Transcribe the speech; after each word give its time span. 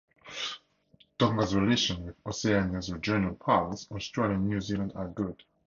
Tonga's 1.19 1.53
relations 1.53 1.99
with 2.07 2.15
Oceania's 2.25 2.91
regional 2.91 3.35
powers, 3.35 3.87
Australia 3.91 4.33
and 4.33 4.49
New 4.49 4.59
Zealand, 4.59 4.93
are 4.95 5.07
good. 5.07 5.43